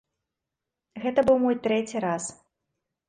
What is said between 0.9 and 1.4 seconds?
Гэта быў